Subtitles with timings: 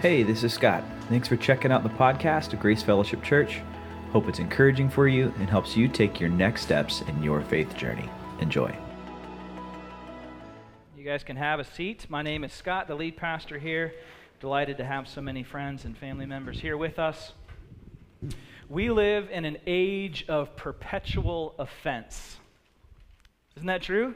[0.00, 0.82] Hey, this is Scott.
[1.10, 3.60] Thanks for checking out the podcast of Grace Fellowship Church.
[4.12, 7.76] Hope it's encouraging for you and helps you take your next steps in your faith
[7.76, 8.08] journey.
[8.40, 8.74] Enjoy.
[10.96, 12.06] You guys can have a seat.
[12.08, 13.92] My name is Scott, the lead pastor here.
[14.40, 17.34] Delighted to have so many friends and family members here with us.
[18.70, 22.38] We live in an age of perpetual offense.
[23.54, 24.14] Isn't that true?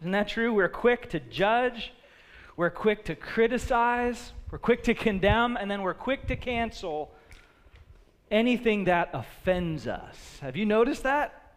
[0.00, 0.52] Isn't that true?
[0.52, 1.92] We're quick to judge,
[2.56, 7.10] we're quick to criticize, we're quick to condemn, and then we're quick to cancel
[8.30, 10.38] anything that offends us.
[10.40, 11.54] Have you noticed that?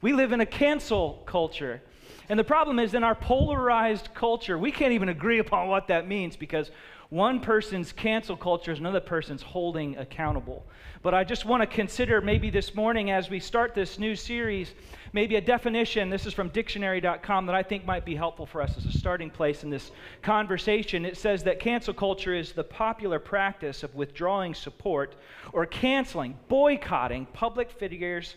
[0.00, 1.82] We live in a cancel culture.
[2.28, 6.08] And the problem is, in our polarized culture, we can't even agree upon what that
[6.08, 6.70] means because
[7.12, 10.64] one person's cancel culture is another person's holding accountable.
[11.02, 14.72] But I just want to consider maybe this morning as we start this new series,
[15.12, 16.08] maybe a definition.
[16.08, 19.28] This is from dictionary.com that I think might be helpful for us as a starting
[19.28, 19.90] place in this
[20.22, 21.04] conversation.
[21.04, 25.14] It says that cancel culture is the popular practice of withdrawing support
[25.52, 28.36] or canceling, boycotting public figures,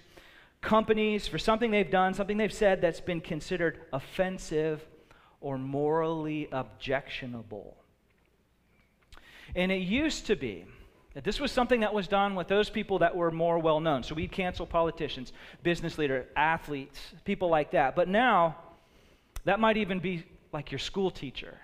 [0.59, 4.85] companies for something they've done, something they've said that's been considered offensive
[5.39, 7.77] or morally objectionable.
[9.55, 10.65] And it used to be
[11.13, 14.03] that this was something that was done with those people that were more well known.
[14.03, 15.31] So we'd cancel politicians,
[15.63, 17.95] business leaders, athletes, people like that.
[17.95, 18.57] But now,
[19.45, 21.57] that might even be like your school teacher.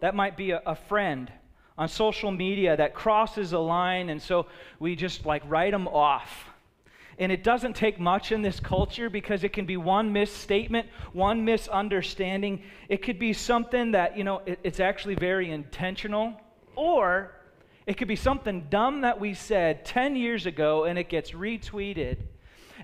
[0.00, 1.32] That might be a, a friend
[1.78, 4.46] on social media that crosses a line, and so
[4.78, 6.44] we just like write them off.
[7.18, 11.44] And it doesn't take much in this culture because it can be one misstatement, one
[11.44, 12.62] misunderstanding.
[12.88, 16.38] It could be something that, you know, it, it's actually very intentional
[16.76, 17.32] or
[17.86, 22.18] it could be something dumb that we said 10 years ago and it gets retweeted.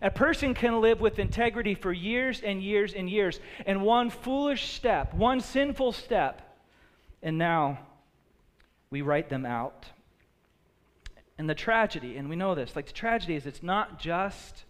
[0.02, 4.74] A person can live with integrity for years and years and years, and one foolish
[4.74, 6.56] step, one sinful step,
[7.22, 7.78] and now
[8.90, 9.86] we write them out.
[11.38, 14.64] And the tragedy, and we know this, like the tragedy is it's not just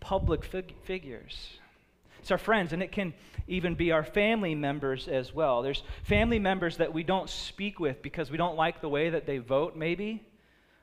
[0.00, 1.58] public fig- figures.
[2.28, 3.14] It's our friends, and it can
[3.46, 5.62] even be our family members as well.
[5.62, 9.24] There's family members that we don't speak with because we don't like the way that
[9.24, 10.22] they vote, maybe.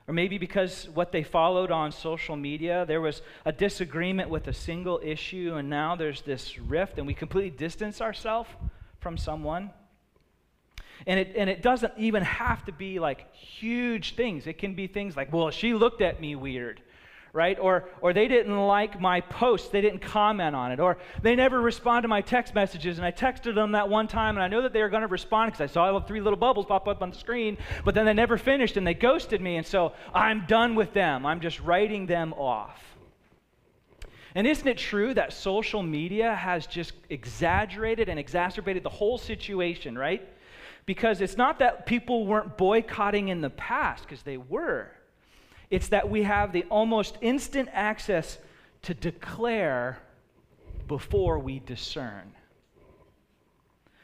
[0.08, 4.52] Or maybe because what they followed on social media, there was a disagreement with a
[4.52, 8.50] single issue, and now there's this rift, and we completely distance ourselves
[8.98, 9.70] from someone.
[11.06, 14.48] And it, and it doesn't even have to be like huge things.
[14.48, 16.82] It can be things like, well, she looked at me weird
[17.36, 17.58] right?
[17.60, 21.60] Or, or they didn't like my post, they didn't comment on it, or they never
[21.60, 24.62] respond to my text messages, and I texted them that one time, and I know
[24.62, 27.10] that they were going to respond because I saw three little bubbles pop up on
[27.10, 30.74] the screen, but then they never finished, and they ghosted me, and so I'm done
[30.74, 31.26] with them.
[31.26, 32.82] I'm just writing them off.
[34.34, 39.96] And isn't it true that social media has just exaggerated and exacerbated the whole situation,
[39.96, 40.26] right?
[40.84, 44.90] Because it's not that people weren't boycotting in the past, because they were.
[45.70, 48.38] It's that we have the almost instant access
[48.82, 49.98] to declare
[50.86, 52.32] before we discern.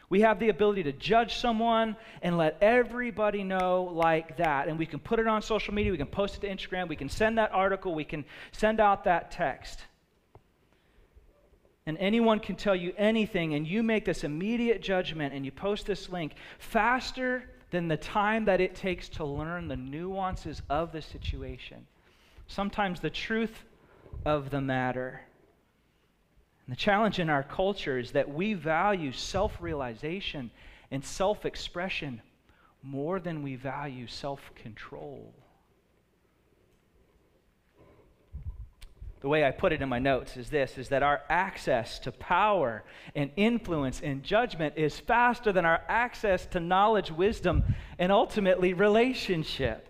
[0.08, 4.68] We have the ability to judge someone and let everybody know like that.
[4.68, 6.96] And we can put it on social media, we can post it to Instagram, we
[6.96, 9.80] can send that article, we can send out that text.
[11.86, 15.86] And anyone can tell you anything, and you make this immediate judgment and you post
[15.86, 21.02] this link faster than the time that it takes to learn the nuances of the
[21.02, 21.86] situation.
[22.46, 23.64] Sometimes the truth
[24.26, 25.22] of the matter.
[26.66, 30.50] And the challenge in our culture is that we value self realization
[30.90, 32.20] and self expression
[32.82, 35.32] more than we value self control.
[39.22, 42.10] The way I put it in my notes is this is that our access to
[42.10, 42.82] power
[43.14, 47.62] and influence and judgment is faster than our access to knowledge, wisdom,
[48.00, 49.88] and ultimately relationship.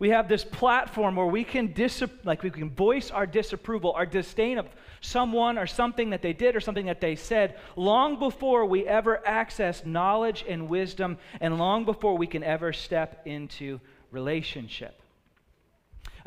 [0.00, 4.06] We have this platform where we can dis- like we can voice our disapproval, our
[4.06, 4.66] disdain of
[5.00, 9.24] someone or something that they did or something that they said long before we ever
[9.24, 13.80] access knowledge and wisdom and long before we can ever step into
[14.10, 15.00] relationship.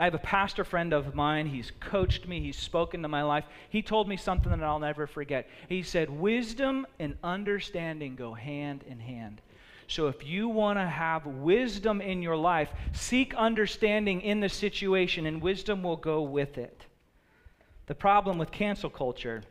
[0.01, 1.45] I have a pastor friend of mine.
[1.45, 3.45] He's coached me, he's spoken to my life.
[3.69, 5.47] He told me something that I'll never forget.
[5.69, 9.41] He said, Wisdom and understanding go hand in hand.
[9.85, 15.27] So if you want to have wisdom in your life, seek understanding in the situation,
[15.27, 16.87] and wisdom will go with it.
[17.85, 19.43] The problem with cancel culture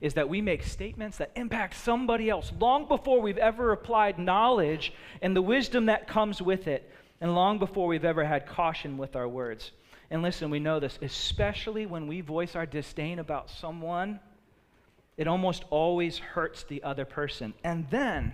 [0.00, 4.94] is that we make statements that impact somebody else long before we've ever applied knowledge
[5.20, 6.90] and the wisdom that comes with it
[7.20, 9.72] and long before we've ever had caution with our words.
[10.10, 14.20] And listen, we know this, especially when we voice our disdain about someone,
[15.16, 17.54] it almost always hurts the other person.
[17.64, 18.32] And then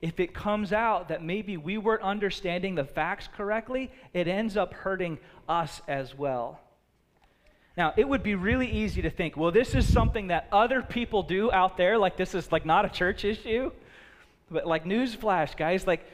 [0.00, 4.74] if it comes out that maybe we weren't understanding the facts correctly, it ends up
[4.74, 6.60] hurting us as well.
[7.76, 11.22] Now, it would be really easy to think, well, this is something that other people
[11.22, 13.70] do out there, like this is like not a church issue.
[14.50, 16.06] But like newsflash, guys, like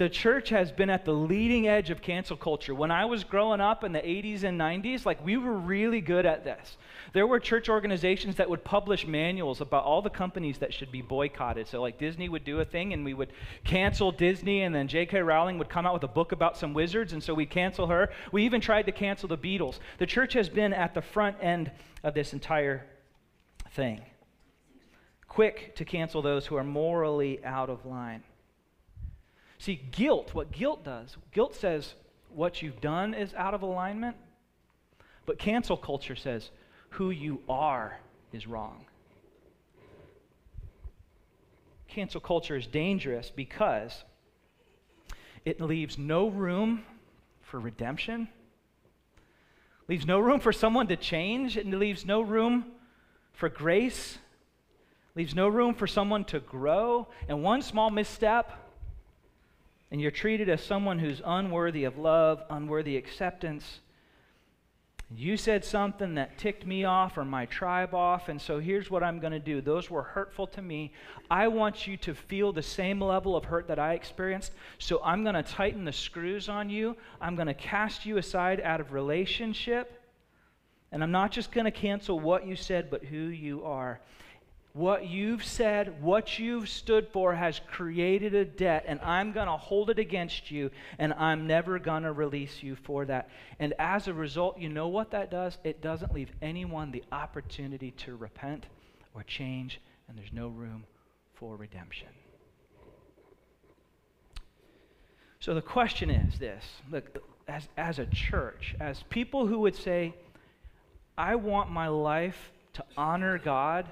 [0.00, 2.74] the church has been at the leading edge of cancel culture.
[2.74, 6.24] When I was growing up in the 80s and 90s, like we were really good
[6.24, 6.78] at this.
[7.12, 11.02] There were church organizations that would publish manuals about all the companies that should be
[11.02, 11.68] boycotted.
[11.68, 15.20] So, like Disney would do a thing and we would cancel Disney, and then J.K.
[15.20, 18.08] Rowling would come out with a book about some wizards, and so we'd cancel her.
[18.32, 19.80] We even tried to cancel the Beatles.
[19.98, 21.72] The church has been at the front end
[22.04, 22.86] of this entire
[23.72, 24.00] thing,
[25.28, 28.22] quick to cancel those who are morally out of line.
[29.60, 31.92] See, guilt, what guilt does, guilt says
[32.34, 34.16] what you've done is out of alignment,
[35.26, 36.48] but cancel culture says
[36.88, 37.98] who you are
[38.32, 38.86] is wrong.
[41.88, 44.04] Cancel culture is dangerous because
[45.44, 46.82] it leaves no room
[47.42, 48.28] for redemption,
[49.88, 52.64] leaves no room for someone to change, it leaves no room
[53.34, 54.16] for grace,
[55.14, 57.08] leaves no room for someone to grow.
[57.28, 58.52] And one small misstep
[59.90, 63.80] and you're treated as someone who's unworthy of love, unworthy acceptance.
[65.12, 69.02] You said something that ticked me off or my tribe off, and so here's what
[69.02, 69.60] I'm going to do.
[69.60, 70.92] Those were hurtful to me.
[71.28, 75.24] I want you to feel the same level of hurt that I experienced, so I'm
[75.24, 76.96] going to tighten the screws on you.
[77.20, 80.00] I'm going to cast you aside out of relationship,
[80.92, 84.00] and I'm not just going to cancel what you said, but who you are.
[84.72, 89.56] What you've said, what you've stood for has created a debt, and I'm going to
[89.56, 93.30] hold it against you, and I'm never going to release you for that.
[93.58, 95.58] And as a result, you know what that does?
[95.64, 98.66] It doesn't leave anyone the opportunity to repent
[99.12, 100.84] or change, and there's no room
[101.34, 102.08] for redemption.
[105.40, 107.18] So the question is this look,
[107.48, 110.14] as, as a church, as people who would say,
[111.18, 113.88] I want my life to honor God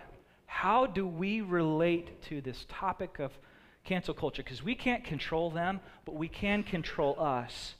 [0.50, 3.30] how do we relate to this topic of
[3.84, 4.42] cancel culture?
[4.42, 7.74] Because we can't control them, but we can control us.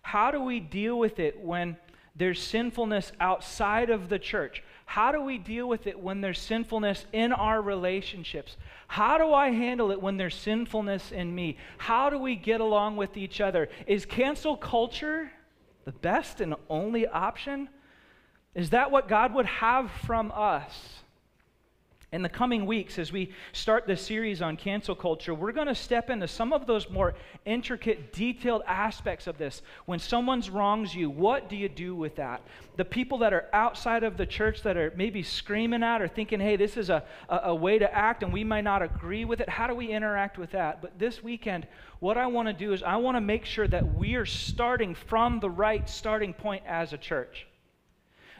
[0.00, 1.76] How do we deal with it when
[2.16, 4.64] there's sinfulness outside of the church?
[4.86, 8.56] How do we deal with it when there's sinfulness in our relationships?
[8.88, 11.58] How do I handle it when there's sinfulness in me?
[11.76, 13.68] How do we get along with each other?
[13.86, 15.30] Is cancel culture
[15.84, 17.68] the best and only option?
[18.54, 21.03] Is that what God would have from us?
[22.14, 25.74] In the coming weeks, as we start this series on cancel culture, we're going to
[25.74, 27.12] step into some of those more
[27.44, 29.62] intricate, detailed aspects of this.
[29.86, 32.40] When someone wrongs you, what do you do with that?
[32.76, 36.38] The people that are outside of the church that are maybe screaming out or thinking,
[36.38, 39.40] hey, this is a, a, a way to act and we might not agree with
[39.40, 40.80] it, how do we interact with that?
[40.80, 41.66] But this weekend,
[41.98, 44.94] what I want to do is I want to make sure that we are starting
[44.94, 47.48] from the right starting point as a church.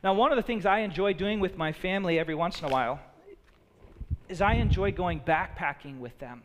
[0.04, 2.68] Now, one of the things I enjoy doing with my family every once in a
[2.68, 3.00] while
[4.28, 6.42] is I enjoy going backpacking with them.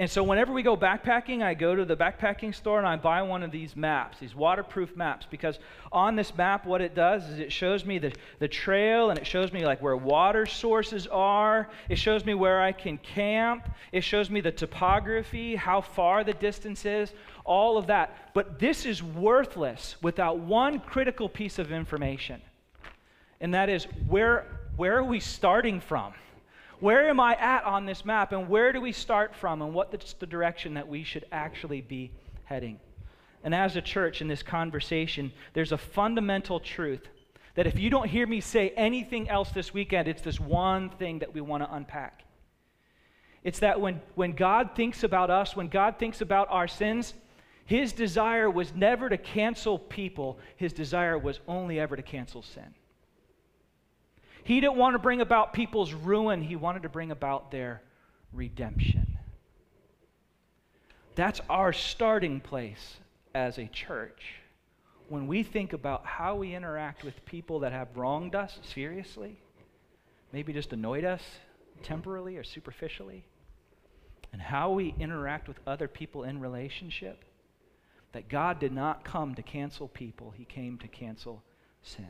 [0.00, 3.20] And so whenever we go backpacking, I go to the backpacking store and I buy
[3.20, 5.58] one of these maps, these waterproof maps, because
[5.92, 9.26] on this map, what it does is it shows me the, the trail and it
[9.26, 11.68] shows me like where water sources are.
[11.90, 13.68] It shows me where I can camp.
[13.92, 17.12] It shows me the topography, how far the distance is,
[17.44, 18.32] all of that.
[18.32, 22.40] But this is worthless without one critical piece of information.
[23.40, 26.14] And that is where, where are we starting from?
[26.80, 30.14] Where am I at on this map, and where do we start from, and what's
[30.14, 32.10] the direction that we should actually be
[32.44, 32.80] heading?
[33.44, 37.06] And as a church in this conversation, there's a fundamental truth
[37.54, 41.18] that if you don't hear me say anything else this weekend, it's this one thing
[41.18, 42.24] that we want to unpack.
[43.44, 47.14] It's that when, when God thinks about us, when God thinks about our sins,
[47.64, 52.74] his desire was never to cancel people, his desire was only ever to cancel sin.
[54.50, 57.82] He didn't want to bring about people's ruin, he wanted to bring about their
[58.32, 59.16] redemption.
[61.14, 62.96] That's our starting place
[63.32, 64.40] as a church.
[65.08, 69.38] When we think about how we interact with people that have wronged us seriously,
[70.32, 71.22] maybe just annoyed us
[71.84, 73.22] temporarily or superficially,
[74.32, 77.24] and how we interact with other people in relationship,
[78.10, 81.40] that God did not come to cancel people, He came to cancel
[81.82, 82.08] sin.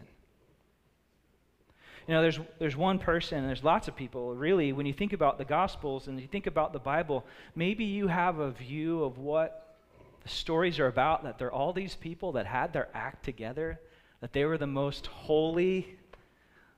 [2.07, 5.39] You know, there's, there's one person, there's lots of people, really, when you think about
[5.39, 9.77] the Gospels and you think about the Bible, maybe you have a view of what
[10.23, 13.79] the stories are about, that they're all these people that had their act together,
[14.21, 15.97] that they were the most holy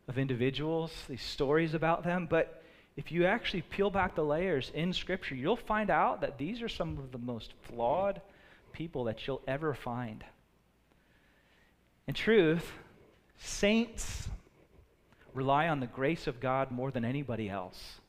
[0.08, 2.26] of individuals, these stories about them.
[2.28, 2.62] But
[2.96, 6.68] if you actually peel back the layers in Scripture, you'll find out that these are
[6.68, 8.20] some of the most flawed
[8.72, 10.24] people that you'll ever find.
[12.06, 12.70] In truth,
[13.38, 14.28] saints
[15.34, 18.00] rely on the grace of God more than anybody else.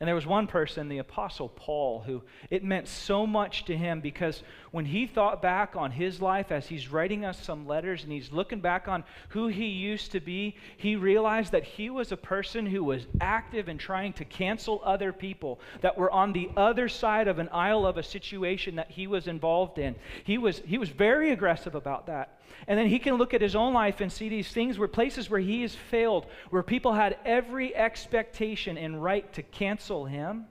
[0.00, 4.00] And there was one person, the Apostle Paul, who it meant so much to him
[4.00, 8.10] because when he thought back on his life as he's writing us some letters and
[8.10, 12.16] he's looking back on who he used to be, he realized that he was a
[12.16, 16.88] person who was active in trying to cancel other people that were on the other
[16.88, 19.94] side of an aisle of a situation that he was involved in.
[20.24, 22.39] He was, he was very aggressive about that.
[22.66, 25.28] And then he can look at his own life and see these things where places
[25.30, 30.46] where he has failed, where people had every expectation and right to cancel him.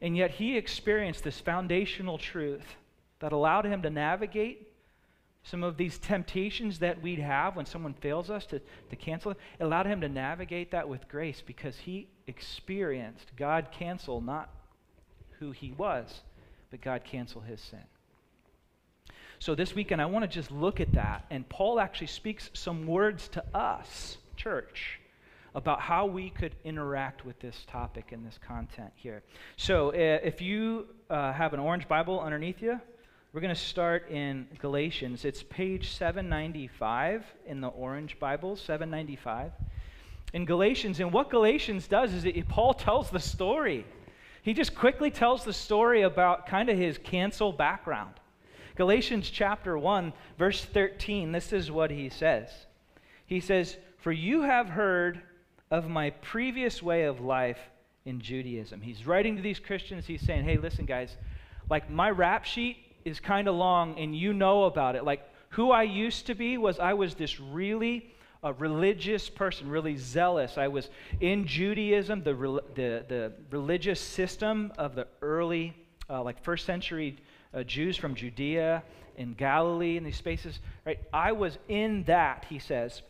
[0.00, 2.76] And yet he experienced this foundational truth
[3.20, 4.68] that allowed him to navigate
[5.42, 8.60] some of these temptations that we'd have when someone fails us to,
[8.90, 9.38] to cancel it.
[9.58, 14.50] It allowed him to navigate that with grace because he experienced God cancel not
[15.38, 16.20] who he was,
[16.70, 17.84] but God cancel his sin.
[19.40, 21.24] So this weekend, I want to just look at that.
[21.30, 24.98] And Paul actually speaks some words to us, church,
[25.54, 29.22] about how we could interact with this topic and this content here.
[29.56, 32.80] So uh, if you uh, have an orange Bible underneath you,
[33.32, 35.24] we're going to start in Galatians.
[35.24, 39.52] It's page 795 in the orange Bible, 795.
[40.32, 43.86] In Galatians, and what Galatians does is Paul tells the story.
[44.42, 48.14] He just quickly tells the story about kind of his cancel background.
[48.78, 52.48] Galatians chapter 1, verse 13, this is what he says.
[53.26, 55.20] He says, For you have heard
[55.68, 57.58] of my previous way of life
[58.04, 58.80] in Judaism.
[58.80, 60.06] He's writing to these Christians.
[60.06, 61.16] He's saying, Hey, listen, guys,
[61.68, 65.02] like my rap sheet is kind of long and you know about it.
[65.02, 69.96] Like who I used to be was I was this really a religious person, really
[69.96, 70.56] zealous.
[70.56, 70.88] I was
[71.20, 75.74] in Judaism, the, the, the religious system of the early,
[76.08, 77.18] uh, like first century
[77.54, 78.82] uh, Jews from Judea
[79.16, 80.98] and Galilee and these spaces, right?
[81.12, 83.02] I was in that, he says.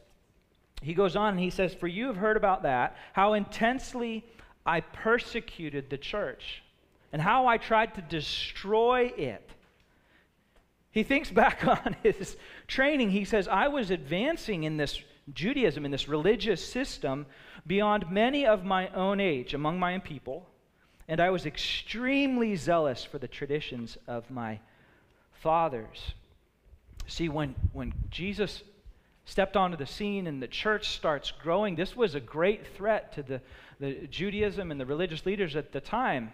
[0.80, 4.24] He goes on and he says, For you have heard about that, how intensely
[4.64, 6.62] I persecuted the church
[7.12, 9.48] and how I tried to destroy it.
[10.90, 13.10] He thinks back on his training.
[13.10, 15.02] He says, I was advancing in this
[15.34, 17.26] Judaism, in this religious system,
[17.66, 20.48] beyond many of my own age among my own people
[21.08, 24.60] and I was extremely zealous for the traditions of my
[25.32, 26.12] fathers.
[27.06, 28.62] See, when, when Jesus
[29.24, 33.22] stepped onto the scene and the church starts growing, this was a great threat to
[33.22, 33.40] the,
[33.80, 36.32] the Judaism and the religious leaders at the time.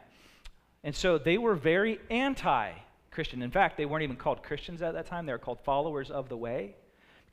[0.83, 2.73] And so they were very anti
[3.13, 3.43] Christian.
[3.43, 6.29] In fact, they weren't even called Christians at that time, they were called followers of
[6.29, 6.75] the way.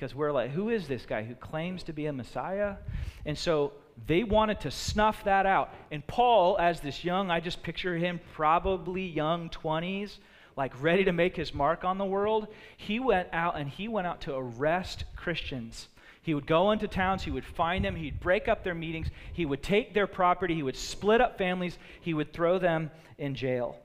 [0.02, 2.78] Because we're like, who is this guy who claims to be a Messiah?
[3.24, 3.74] And so
[4.08, 5.72] they wanted to snuff that out.
[5.92, 10.18] And Paul, as this young, I just picture him probably young 20s,
[10.58, 12.48] like ready to make his mark on the world.
[12.78, 15.88] He went out and he went out to arrest Christians.
[16.24, 19.46] He would go into towns, he would find them, he'd break up their meetings, he
[19.46, 22.90] would take their property, he would split up families, he would throw them
[23.20, 23.78] in jail.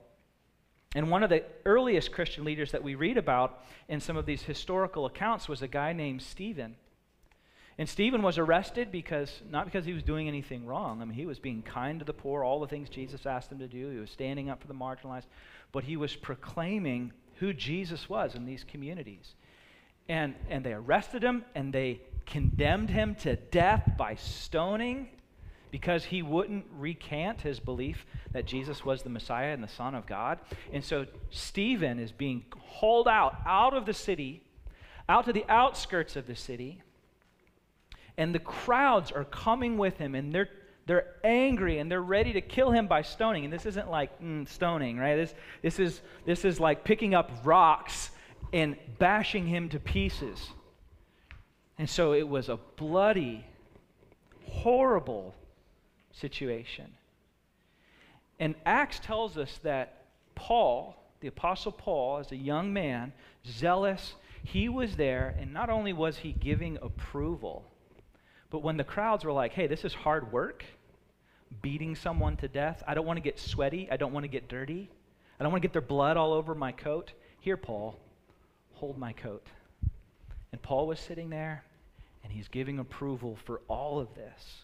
[0.97, 4.41] And one of the earliest Christian leaders that we read about in some of these
[4.41, 6.75] historical accounts was a guy named Stephen.
[7.77, 10.99] And Stephen was arrested because, not because he was doing anything wrong.
[10.99, 13.59] I mean, he was being kind to the poor, all the things Jesus asked him
[13.59, 13.91] to do.
[13.91, 15.27] He was standing up for the marginalized,
[15.71, 19.35] but he was proclaiming who Jesus was in these communities.
[20.09, 25.09] And, and they arrested him and they condemned him to death by stoning
[25.71, 30.05] because he wouldn't recant his belief that Jesus was the Messiah and the Son of
[30.05, 30.39] God.
[30.71, 34.41] And so Stephen is being hauled out, out of the city,
[35.09, 36.81] out to the outskirts of the city
[38.17, 40.49] and the crowds are coming with him and they're
[40.87, 43.43] they're angry and they're ready to kill him by stoning.
[43.43, 45.17] And this isn't like mm, stoning right?
[45.17, 48.09] This, this is this is like picking up rocks
[48.53, 50.49] and bashing him to pieces.
[51.77, 53.45] And so it was a bloody
[54.45, 55.35] horrible
[56.19, 56.87] situation
[58.39, 60.05] and acts tells us that
[60.35, 63.11] paul the apostle paul as a young man
[63.45, 67.65] zealous he was there and not only was he giving approval
[68.49, 70.63] but when the crowds were like, hey, this is hard work,
[71.61, 74.47] beating someone to death, I don't want to get sweaty, I don't want to get
[74.47, 74.89] dirty,
[75.39, 77.11] I don't want to get their blood all over my coat.
[77.41, 77.97] Here, Paul,
[78.73, 79.45] hold my coat.
[80.51, 81.63] And Paul was sitting there,
[82.23, 84.63] and he's giving approval for all of this.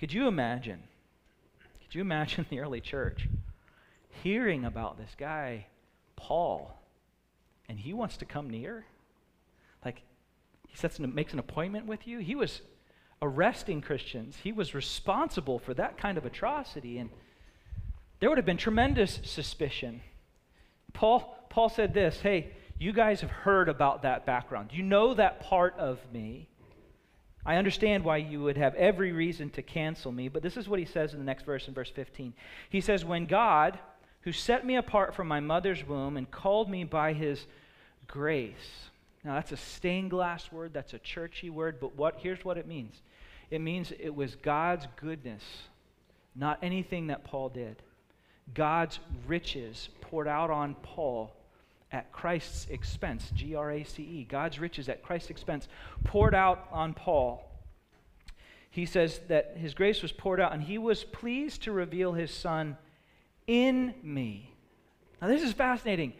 [0.00, 0.82] Could you imagine?
[1.82, 3.28] Could you imagine the early church
[4.22, 5.66] hearing about this guy,
[6.16, 6.74] Paul,
[7.68, 8.86] and he wants to come near?
[9.84, 10.00] Like,
[10.66, 12.18] he sets an, makes an appointment with you.
[12.18, 12.62] He was
[13.20, 14.38] arresting Christians.
[14.42, 16.96] He was responsible for that kind of atrocity.
[16.96, 17.10] And
[18.20, 20.00] there would have been tremendous suspicion.
[20.94, 24.70] Paul, Paul said this Hey, you guys have heard about that background.
[24.72, 26.48] You know that part of me.
[27.44, 30.78] I understand why you would have every reason to cancel me, but this is what
[30.78, 32.34] he says in the next verse, in verse 15.
[32.68, 33.78] He says, When God,
[34.22, 37.46] who set me apart from my mother's womb and called me by his
[38.06, 38.90] grace.
[39.24, 42.66] Now, that's a stained glass word, that's a churchy word, but what, here's what it
[42.66, 43.00] means
[43.50, 45.42] it means it was God's goodness,
[46.36, 47.82] not anything that Paul did.
[48.54, 51.32] God's riches poured out on Paul
[51.92, 54.26] at Christ's expense, G R A C E.
[54.28, 55.68] God's riches at Christ's expense
[56.04, 57.46] poured out on Paul.
[58.70, 62.32] He says that his grace was poured out, and he was pleased to reveal his
[62.32, 62.76] son
[63.46, 64.54] in me.
[65.20, 66.12] Now, this is fascinating.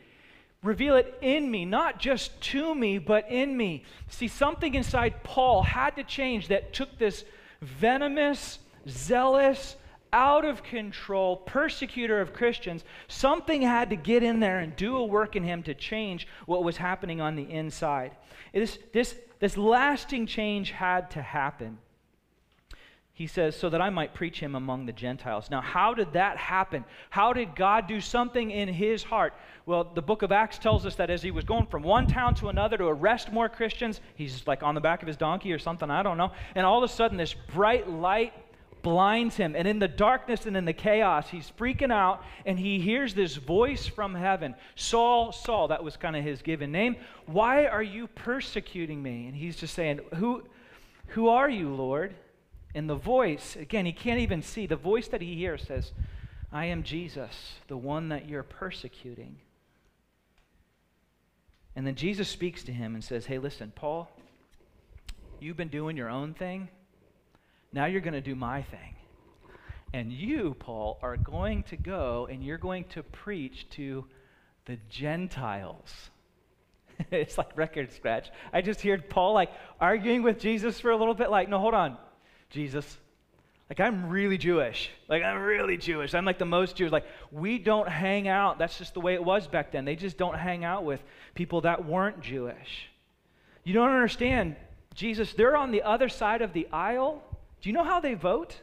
[0.62, 3.84] Reveal it in me, not just to me, but in me.
[4.08, 7.24] See, something inside Paul had to change that took this
[7.62, 9.76] venomous, zealous,
[10.12, 15.04] out of control persecutor of Christians, something had to get in there and do a
[15.04, 18.12] work in him to change what was happening on the inside.
[18.52, 21.78] This, this, this lasting change had to happen.
[23.12, 25.50] He says, so that I might preach him among the Gentiles.
[25.50, 26.86] Now, how did that happen?
[27.10, 29.34] How did God do something in his heart?
[29.66, 32.34] Well, the book of Acts tells us that as he was going from one town
[32.36, 35.58] to another to arrest more Christians, he's like on the back of his donkey or
[35.58, 36.32] something, I don't know.
[36.54, 38.32] And all of a sudden, this bright light
[38.82, 39.54] blinds him.
[39.56, 43.36] And in the darkness and in the chaos, he's freaking out and he hears this
[43.36, 46.96] voice from heaven Saul, Saul, that was kind of his given name.
[47.26, 49.26] Why are you persecuting me?
[49.26, 50.44] And he's just saying, Who,
[51.08, 52.14] who are you, Lord?
[52.74, 54.66] And the voice, again, he can't even see.
[54.66, 55.92] The voice that he hears says,
[56.52, 59.36] I am Jesus, the one that you're persecuting.
[61.76, 64.10] And then Jesus speaks to him and says, Hey, listen, Paul,
[65.40, 66.68] you've been doing your own thing.
[67.72, 68.94] Now you're going to do my thing.
[69.92, 74.04] And you, Paul, are going to go and you're going to preach to
[74.66, 76.10] the Gentiles.
[77.10, 78.30] it's like record scratch.
[78.52, 81.74] I just heard Paul like arguing with Jesus for a little bit, like, no, hold
[81.74, 81.96] on,
[82.50, 82.98] Jesus.
[83.68, 84.90] Like, I'm really Jewish.
[85.08, 86.12] Like, I'm really Jewish.
[86.14, 86.90] I'm like the most Jewish.
[86.90, 88.58] Like, we don't hang out.
[88.58, 89.84] That's just the way it was back then.
[89.84, 91.00] They just don't hang out with
[91.34, 92.90] people that weren't Jewish.
[93.62, 94.56] You don't understand,
[94.94, 97.22] Jesus, they're on the other side of the aisle
[97.60, 98.56] do you know how they vote?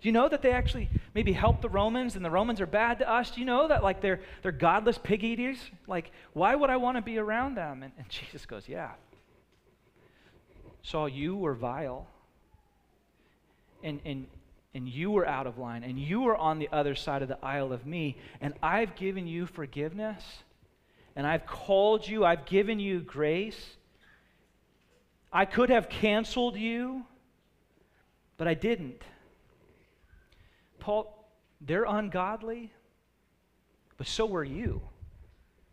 [0.00, 2.98] Do you know that they actually maybe help the Romans and the Romans are bad
[2.98, 3.30] to us?
[3.30, 5.56] Do you know that like they're, they're godless pig eaters?
[5.86, 7.82] Like, why would I want to be around them?
[7.82, 8.90] And, and Jesus goes, Yeah.
[10.82, 12.06] Saul, you were vile.
[13.82, 14.26] And, and,
[14.74, 15.82] and you were out of line.
[15.82, 18.18] And you were on the other side of the aisle of me.
[18.42, 20.22] And I've given you forgiveness.
[21.16, 22.26] And I've called you.
[22.26, 23.76] I've given you grace.
[25.32, 27.06] I could have canceled you
[28.36, 29.02] but I didn't.
[30.78, 31.28] Paul,
[31.60, 32.72] they're ungodly,
[33.96, 34.82] but so were you.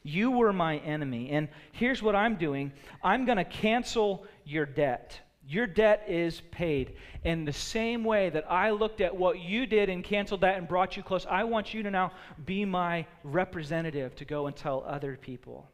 [0.04, 1.30] You were my enemy.
[1.30, 2.71] And here's what I'm doing
[3.04, 5.19] I'm going to cancel your debt.
[5.47, 6.95] Your debt is paid.
[7.24, 10.67] In the same way that I looked at what you did and canceled that and
[10.67, 12.13] brought you close, I want you to now
[12.45, 15.67] be my representative to go and tell other people.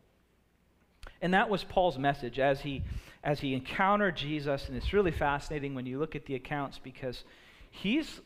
[1.22, 2.84] And that was Paul's message as he
[3.24, 7.24] as he encountered Jesus, and it's really fascinating when you look at the accounts because
[7.70, 8.22] he's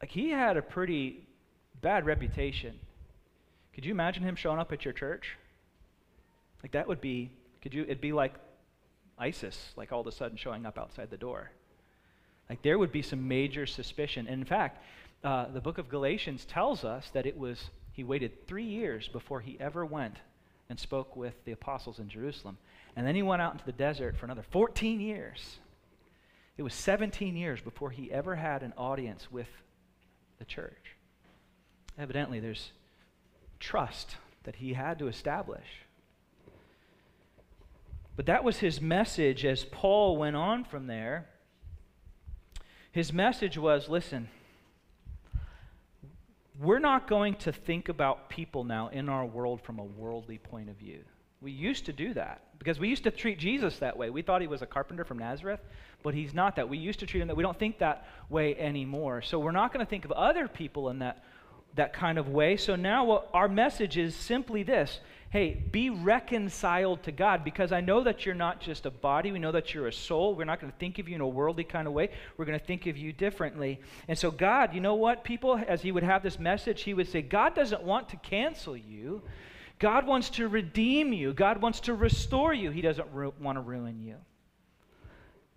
[0.00, 1.26] like he had a pretty
[1.80, 2.78] bad reputation.
[3.74, 5.36] Could you imagine him showing up at your church?
[6.62, 7.30] Like that would be
[7.62, 8.34] could you it'd be like
[9.18, 11.50] ISIS, like all of a sudden showing up outside the door.
[12.48, 14.26] Like there would be some major suspicion.
[14.26, 14.82] And in fact,
[15.22, 19.40] uh, the book of Galatians tells us that it was he waited three years before
[19.40, 20.16] he ever went
[20.68, 22.56] and spoke with the apostles in Jerusalem.
[23.00, 25.56] And then he went out into the desert for another 14 years.
[26.58, 29.46] It was 17 years before he ever had an audience with
[30.38, 30.96] the church.
[31.98, 32.72] Evidently, there's
[33.58, 35.64] trust that he had to establish.
[38.16, 41.26] But that was his message as Paul went on from there.
[42.92, 44.28] His message was listen,
[46.60, 50.68] we're not going to think about people now in our world from a worldly point
[50.68, 51.02] of view.
[51.42, 54.10] We used to do that because we used to treat Jesus that way.
[54.10, 55.60] We thought he was a carpenter from Nazareth,
[56.02, 56.68] but he's not that.
[56.68, 57.36] We used to treat him that.
[57.36, 59.22] We don't think that way anymore.
[59.22, 61.24] So we're not going to think of other people in that,
[61.76, 62.58] that kind of way.
[62.58, 65.00] So now what our message is simply this
[65.30, 69.30] hey, be reconciled to God because I know that you're not just a body.
[69.30, 70.34] We know that you're a soul.
[70.34, 72.10] We're not going to think of you in a worldly kind of way.
[72.36, 73.80] We're going to think of you differently.
[74.08, 75.22] And so, God, you know what?
[75.22, 78.76] People, as He would have this message, He would say, God doesn't want to cancel
[78.76, 79.22] you.
[79.80, 81.32] God wants to redeem you.
[81.32, 82.70] God wants to restore you.
[82.70, 84.16] He doesn't ru- want to ruin you.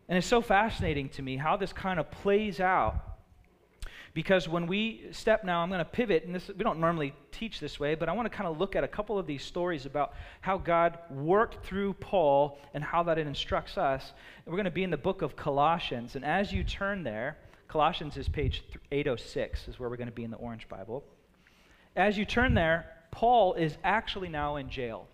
[0.07, 2.95] And it's so fascinating to me how this kind of plays out.
[4.13, 7.59] Because when we step now, I'm going to pivot, and this, we don't normally teach
[7.59, 9.86] this way, but I want to kind of look at a couple of these stories
[9.86, 14.13] about how God worked through Paul and how that it instructs us.
[14.45, 16.15] And we're going to be in the book of Colossians.
[16.15, 20.23] And as you turn there, Colossians is page 806, is where we're going to be
[20.23, 21.03] in the Orange Bible.
[21.95, 25.08] As you turn there, Paul is actually now in jail.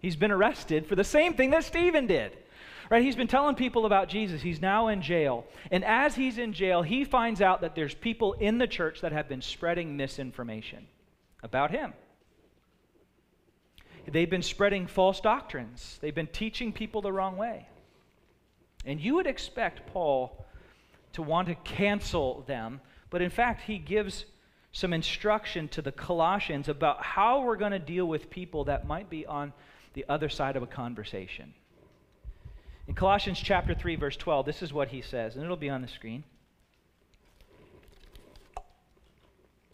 [0.00, 2.36] He's been arrested for the same thing that Stephen did.
[2.90, 3.02] Right?
[3.02, 4.42] He's been telling people about Jesus.
[4.42, 5.46] He's now in jail.
[5.70, 9.12] And as he's in jail, he finds out that there's people in the church that
[9.12, 10.86] have been spreading misinformation
[11.42, 11.94] about him.
[14.06, 15.98] They've been spreading false doctrines.
[16.02, 17.66] They've been teaching people the wrong way.
[18.84, 20.44] And you would expect Paul
[21.14, 24.26] to want to cancel them, but in fact, he gives
[24.72, 29.10] some instruction to the Colossians about how we're going to deal with people that might
[29.10, 29.52] be on
[29.92, 31.52] the other side of a conversation.
[32.88, 35.82] In Colossians chapter 3 verse 12, this is what he says, and it'll be on
[35.82, 36.24] the screen.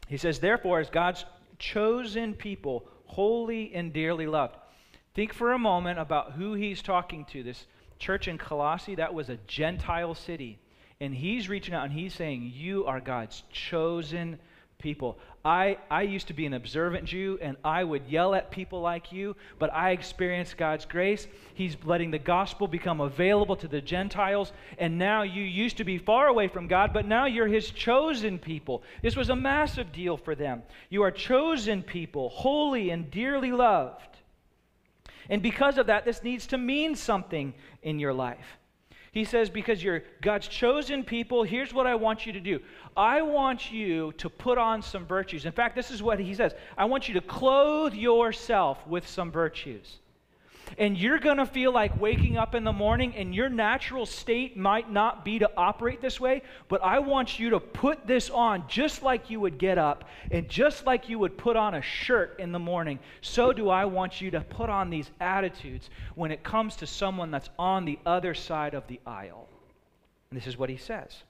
[0.09, 1.25] He says, "Therefore as God's
[1.59, 4.57] chosen people, holy and dearly loved."
[5.15, 7.43] Think for a moment about who he's talking to.
[7.43, 7.67] This
[7.99, 10.59] church in Colossae, that was a Gentile city.
[11.01, 14.39] And he's reaching out and he's saying, You are God's chosen
[14.79, 15.19] people.
[15.45, 19.11] I, I used to be an observant Jew and I would yell at people like
[19.11, 21.27] you, but I experienced God's grace.
[21.55, 24.53] He's letting the gospel become available to the Gentiles.
[24.79, 28.39] And now you used to be far away from God, but now you're His chosen
[28.39, 28.85] people.
[29.03, 30.63] This was a massive deal for them.
[30.91, 34.17] You are chosen people, holy and dearly loved.
[35.29, 38.59] And because of that, this needs to mean something in your life.
[39.19, 42.61] He says, Because you're God's chosen people, here's what I want you to do.
[42.97, 45.45] I want you to put on some virtues.
[45.45, 49.33] In fact, this is what he says I want you to clothe yourself with some
[49.33, 49.99] virtues.
[50.77, 54.57] And you're going to feel like waking up in the morning, and your natural state
[54.57, 58.65] might not be to operate this way, but I want you to put this on
[58.69, 62.37] just like you would get up, and just like you would put on a shirt
[62.39, 62.99] in the morning.
[63.23, 67.31] So do I want you to put on these attitudes when it comes to someone
[67.31, 69.49] that's on the other side of the aisle.
[70.31, 71.23] And this is what he says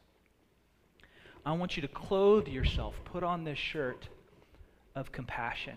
[1.45, 4.09] I want you to clothe yourself, put on this shirt
[4.95, 5.77] of compassion.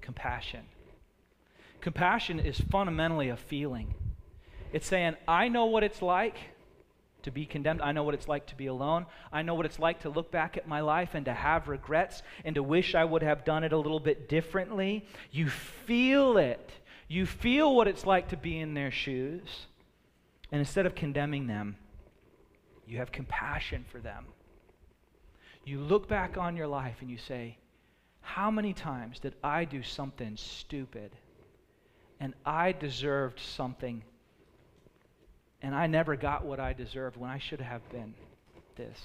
[0.00, 0.60] Compassion.
[1.84, 3.92] Compassion is fundamentally a feeling.
[4.72, 6.38] It's saying, I know what it's like
[7.24, 7.82] to be condemned.
[7.82, 9.04] I know what it's like to be alone.
[9.30, 12.22] I know what it's like to look back at my life and to have regrets
[12.42, 15.04] and to wish I would have done it a little bit differently.
[15.30, 16.70] You feel it.
[17.06, 19.66] You feel what it's like to be in their shoes.
[20.50, 21.76] And instead of condemning them,
[22.86, 24.24] you have compassion for them.
[25.66, 27.58] You look back on your life and you say,
[28.22, 31.10] How many times did I do something stupid
[32.24, 34.02] and I deserved something
[35.60, 38.14] and I never got what I deserved when I should have been
[38.76, 38.98] this?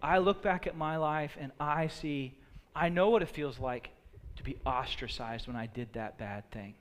[0.00, 2.32] I look back at my life and I see,
[2.74, 3.90] I know what it feels like
[4.36, 6.72] to be ostracized when I did that bad thing.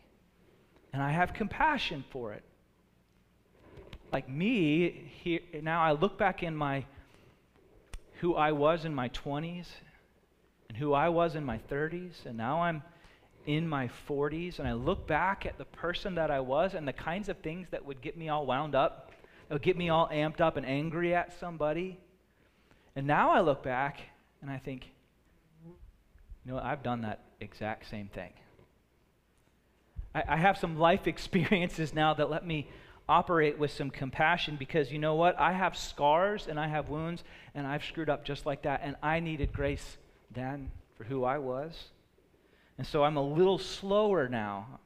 [0.94, 2.44] And I have compassion for it.
[4.14, 6.86] Like me, here, now I look back in my
[8.22, 9.66] who I was in my 20s
[10.70, 12.82] and who I was in my 30s, and now I'm
[13.46, 16.94] in my 40s, and I look back at the person that I was and the
[16.94, 19.12] kinds of things that would get me all wound up,
[19.48, 22.00] that would get me all amped up and angry at somebody.
[22.96, 24.00] And now I look back
[24.42, 24.90] and I think,
[25.66, 28.32] you know, I've done that exact same thing.
[30.16, 32.70] I, I have some life experiences now that let me
[33.10, 35.38] operate with some compassion because you know what?
[35.40, 38.82] I have scars and I have wounds and I've screwed up just like that.
[38.84, 39.98] And I needed grace
[40.32, 41.90] then for who I was.
[42.78, 44.80] And so I'm a little slower now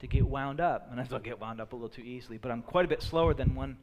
[0.00, 0.88] to get wound up.
[0.90, 3.02] And I still get wound up a little too easily, but I'm quite a bit
[3.02, 3.76] slower than when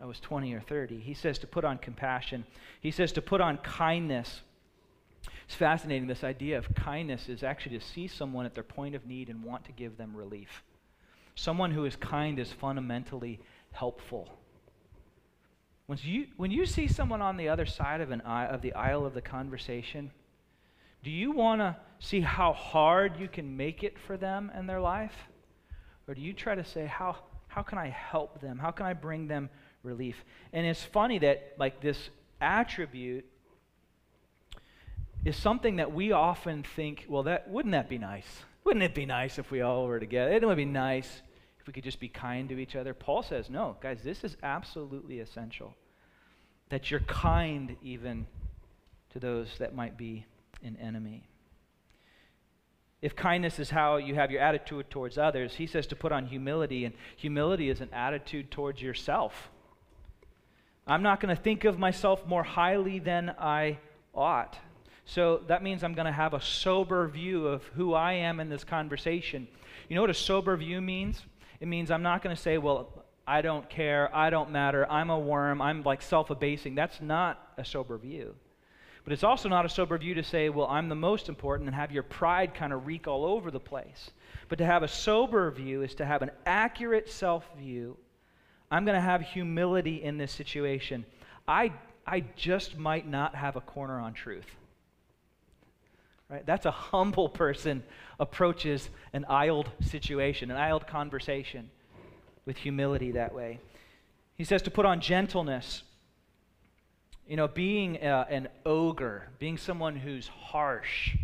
[0.00, 0.98] I was 20 or 30.
[0.98, 2.44] He says to put on compassion,
[2.80, 4.42] he says to put on kindness.
[5.46, 6.08] It's fascinating.
[6.08, 9.42] This idea of kindness is actually to see someone at their point of need and
[9.42, 10.62] want to give them relief.
[11.34, 13.40] Someone who is kind is fundamentally
[13.72, 14.28] helpful.
[15.86, 19.06] When you, when you see someone on the other side of, an, of the aisle
[19.06, 20.10] of the conversation,
[21.02, 24.80] do you want to see how hard you can make it for them and their
[24.80, 25.14] life?
[26.06, 27.16] Or do you try to say, how,
[27.48, 28.58] how can I help them?
[28.58, 29.50] How can I bring them
[29.82, 30.24] relief?
[30.52, 33.24] And it's funny that, like, this attribute
[35.24, 38.42] is something that we often think, well, that wouldn't that be nice?
[38.64, 40.32] Wouldn't it be nice if we all were together?
[40.32, 41.22] It would be nice
[41.60, 42.94] if we could just be kind to each other.
[42.94, 45.74] Paul says, no, guys, this is absolutely essential.
[46.70, 48.26] That you're kind even
[49.10, 50.26] to those that might be
[50.62, 51.28] an enemy.
[53.00, 56.26] If kindness is how you have your attitude towards others, he says to put on
[56.26, 59.50] humility, and humility is an attitude towards yourself.
[60.86, 63.78] I'm not going to think of myself more highly than I
[64.14, 64.58] ought.
[65.04, 68.48] So that means I'm going to have a sober view of who I am in
[68.48, 69.46] this conversation.
[69.88, 71.22] You know what a sober view means?
[71.60, 75.10] It means I'm not going to say, well, I don't care, I don't matter, I'm
[75.10, 76.74] a worm, I'm like self abasing.
[76.74, 78.34] That's not a sober view.
[79.04, 81.74] But it's also not a sober view to say, well, I'm the most important and
[81.74, 84.10] have your pride kind of reek all over the place.
[84.48, 87.96] But to have a sober view is to have an accurate self view.
[88.70, 91.06] I'm going to have humility in this situation.
[91.46, 91.72] I,
[92.06, 94.46] I just might not have a corner on truth.
[96.28, 96.44] Right?
[96.44, 97.82] That's a humble person
[98.20, 101.70] approaches an aisled situation, an aisled conversation
[102.44, 103.60] with humility that way.
[104.36, 105.82] He says to put on gentleness.
[107.28, 111.14] You know, being uh, an ogre, being someone who's harsh,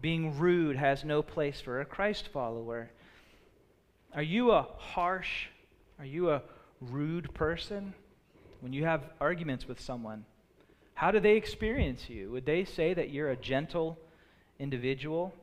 [0.00, 2.90] being rude has no place for a Christ follower.
[4.14, 5.48] Are you a harsh,
[5.98, 6.42] are you a
[6.80, 7.92] rude person
[8.60, 10.24] when you have arguments with someone?
[10.94, 12.30] How do they experience you?
[12.30, 13.98] Would they say that you're a gentle
[14.60, 15.34] individual?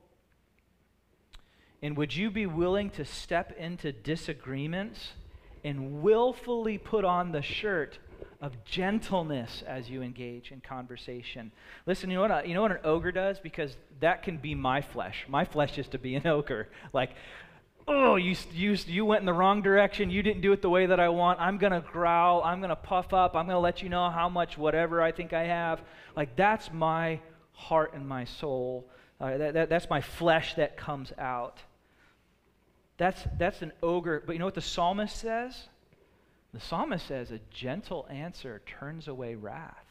[1.81, 5.11] And would you be willing to step into disagreements
[5.61, 7.99] and willfully put on the shirt
[8.43, 11.49] of gentleness as you engage in conversation?
[11.85, 13.39] Listen, you know what, you know what an ogre does?
[13.39, 15.25] Because that can be my flesh.
[15.29, 16.67] My flesh is to be an ogre.
[16.91, 17.11] Like,
[17.87, 20.09] oh, you, you, you went in the wrong direction.
[20.09, 21.39] You didn't do it the way that I want.
[21.39, 22.43] I'm going to growl.
[22.43, 23.33] I'm going to puff up.
[23.33, 25.81] I'm going to let you know how much whatever I think I have.
[26.13, 27.21] Like, that's my
[27.53, 28.89] heart and my soul.
[29.21, 31.59] Uh, that, that, that's my flesh that comes out.
[32.97, 34.21] That's, that's an ogre.
[34.25, 35.69] But you know what the psalmist says?
[36.53, 39.85] The psalmist says a gentle answer turns away wrath.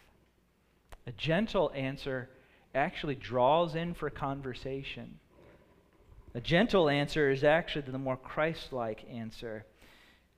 [1.07, 2.31] A gentle answer
[2.75, 5.19] actually draws in for conversation.
[6.35, 9.67] A gentle answer is actually the more Christ like answer.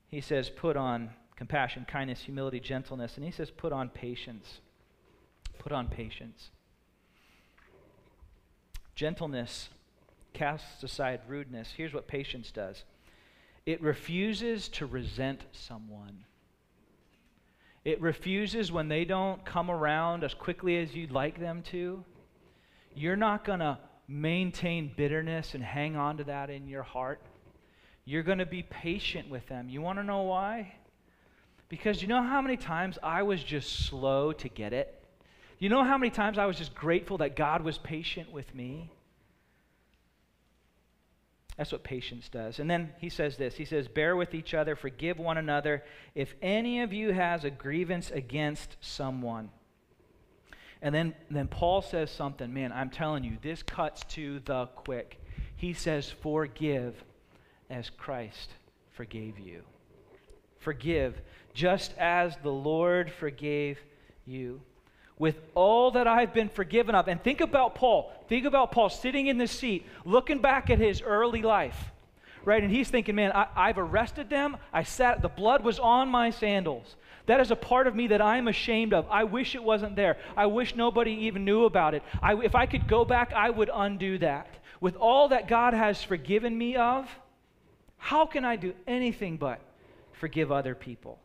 [0.08, 3.16] He says, put on compassion, kindness, humility, gentleness.
[3.16, 4.60] And he says, put on patience.
[5.58, 6.50] Put on patience.
[8.94, 9.68] Gentleness
[10.32, 11.74] casts aside rudeness.
[11.76, 12.84] Here's what patience does
[13.66, 16.24] it refuses to resent someone.
[17.84, 22.04] It refuses when they don't come around as quickly as you'd like them to.
[22.94, 27.20] You're not going to maintain bitterness and hang on to that in your heart.
[28.04, 29.68] You're going to be patient with them.
[29.68, 30.74] You want to know why?
[31.68, 35.02] Because you know how many times I was just slow to get it?
[35.58, 38.90] You know how many times I was just grateful that God was patient with me?
[41.56, 42.58] That's what patience does.
[42.58, 46.34] And then he says this He says, Bear with each other, forgive one another if
[46.42, 49.50] any of you has a grievance against someone.
[50.82, 55.18] And then, then Paul says something, man, I'm telling you, this cuts to the quick.
[55.56, 56.94] He says, Forgive
[57.70, 58.50] as Christ
[58.92, 59.62] forgave you.
[60.58, 61.20] Forgive
[61.52, 63.78] just as the Lord forgave
[64.26, 64.60] you
[65.18, 67.08] with all that I've been forgiven of.
[67.08, 68.12] And think about Paul.
[68.28, 71.92] Think about Paul sitting in the seat, looking back at his early life,
[72.44, 72.62] right?
[72.62, 74.56] And he's thinking, man, I, have arrested them.
[74.72, 76.96] I sat, the blood was on my sandals.
[77.26, 79.06] That is a part of me that I'm ashamed of.
[79.08, 80.18] I wish it wasn't there.
[80.36, 82.02] I wish nobody even knew about it.
[82.20, 84.48] I, if I could go back, I would undo that.
[84.80, 87.08] With all that God has forgiven me of,
[87.96, 89.60] how can I do anything but
[90.12, 91.18] forgive other people?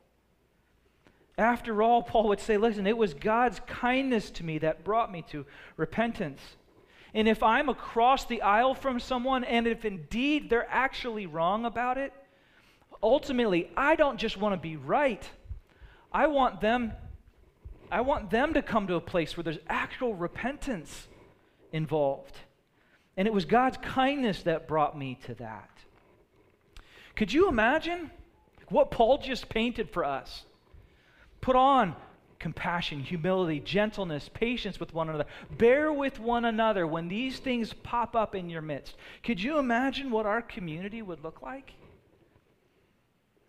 [1.39, 5.23] After all, Paul would say, listen, it was God's kindness to me that brought me
[5.30, 5.45] to
[5.78, 6.41] repentance.
[7.13, 11.97] And if I'm across the aisle from someone, and if indeed they're actually wrong about
[11.97, 12.12] it,
[13.02, 15.28] ultimately, I don't just want to be right.
[16.12, 16.91] I want them
[17.91, 21.08] I want them to come to a place where there's actual repentance
[21.71, 22.38] involved.
[23.17, 25.71] And it was God's kindness that brought me to that.
[27.15, 28.12] Could you imagine
[28.67, 30.43] what Paul just painted for us?
[31.41, 31.95] Put on
[32.39, 35.25] compassion, humility, gentleness, patience with one another.
[35.58, 38.95] Bear with one another when these things pop up in your midst.
[39.23, 41.73] Could you imagine what our community would look like?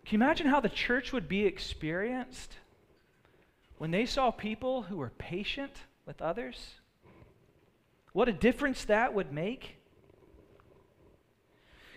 [0.05, 2.57] Can you imagine how the church would be experienced
[3.77, 5.71] when they saw people who were patient
[6.05, 6.75] with others?
[8.13, 9.77] What a difference that would make.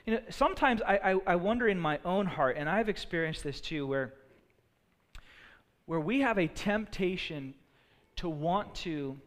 [0.07, 3.61] You know, sometimes I, I, I wonder in my own heart, and I've experienced this
[3.61, 4.15] too, where
[5.87, 7.55] where we have a temptation
[8.17, 9.19] to want to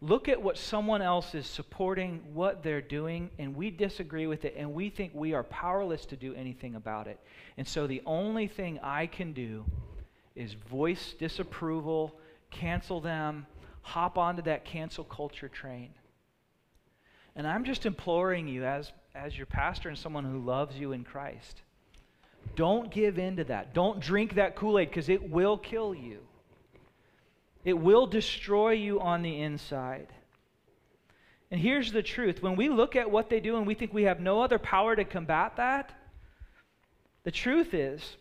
[0.00, 4.54] look at what someone else is supporting, what they're doing, and we disagree with it,
[4.56, 7.20] and we think we are powerless to do anything about it.
[7.58, 9.64] And so the only thing I can do
[10.34, 12.18] is voice disapproval,
[12.50, 13.46] cancel them,
[13.82, 15.90] hop onto that cancel culture train.
[17.36, 21.04] And I'm just imploring you, as, as your pastor and someone who loves you in
[21.04, 21.60] Christ,
[22.56, 23.74] Don't give in to that.
[23.74, 26.18] Don't drink that Kool Aid because it will kill you.
[27.64, 30.08] It will destroy you on the inside.
[31.50, 34.04] And here's the truth when we look at what they do and we think we
[34.04, 35.92] have no other power to combat that,
[37.24, 38.16] the truth is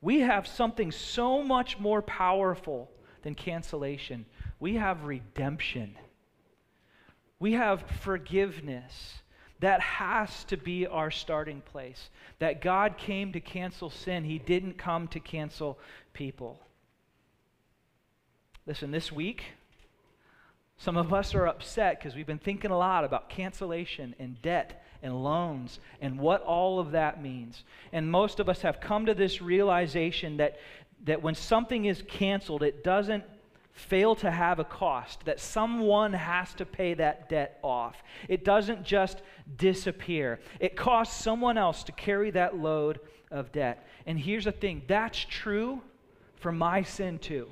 [0.00, 2.90] we have something so much more powerful
[3.22, 4.24] than cancellation.
[4.60, 5.96] We have redemption,
[7.38, 9.14] we have forgiveness.
[9.60, 12.10] That has to be our starting place.
[12.38, 15.78] That God came to cancel sin, He didn't come to cancel
[16.12, 16.60] people.
[18.66, 19.44] Listen, this week,
[20.76, 24.84] some of us are upset because we've been thinking a lot about cancellation and debt
[25.02, 27.64] and loans and what all of that means.
[27.92, 30.58] And most of us have come to this realization that,
[31.04, 33.24] that when something is canceled, it doesn't
[33.78, 38.02] fail to have a cost, that someone has to pay that debt off.
[38.28, 39.22] It doesn't just
[39.56, 43.86] disappear, it costs someone else to carry that load of debt.
[44.06, 45.82] And here's the thing that's true
[46.36, 47.48] for my sin too.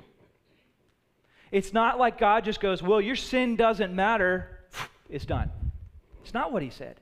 [1.51, 4.59] It's not like God just goes, Well, your sin doesn't matter.
[5.09, 5.49] It's done.
[6.21, 6.97] It's not what he said.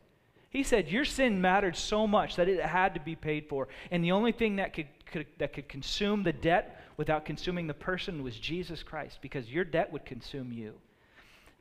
[0.51, 3.67] He said, Your sin mattered so much that it had to be paid for.
[3.89, 7.73] And the only thing that could, could, that could consume the debt without consuming the
[7.73, 10.73] person was Jesus Christ, because your debt would consume you.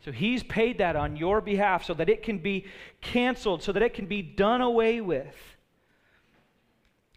[0.05, 2.67] So he's paid that on your behalf so that it can be
[3.01, 5.37] canceled, so that it can be done away with.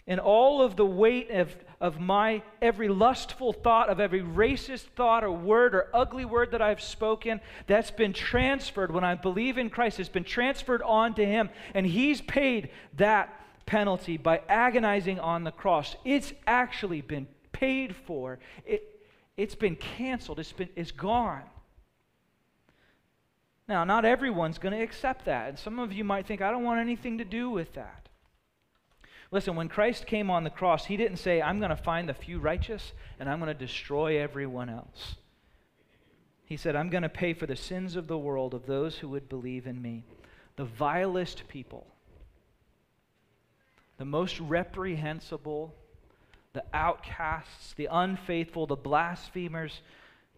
[0.06, 5.24] And all of the weight of of my every lustful thought, of every racist thought
[5.24, 9.70] or word or ugly word that I've spoken, that's been transferred when I believe in
[9.70, 11.50] Christ, has been transferred on to Him.
[11.74, 13.34] And He's paid that
[13.66, 15.96] penalty by agonizing on the cross.
[16.04, 18.84] It's actually been paid for, it,
[19.36, 21.44] it's been canceled, it's, been, it's gone.
[23.68, 25.50] Now, not everyone's going to accept that.
[25.50, 28.08] And some of you might think, I don't want anything to do with that.
[29.30, 32.14] Listen, when Christ came on the cross, he didn't say, I'm going to find the
[32.14, 35.16] few righteous and I'm going to destroy everyone else.
[36.46, 39.10] He said, I'm going to pay for the sins of the world of those who
[39.10, 40.06] would believe in me.
[40.56, 41.86] The vilest people,
[43.98, 45.76] the most reprehensible,
[46.58, 49.82] the outcasts, the unfaithful, the blasphemers,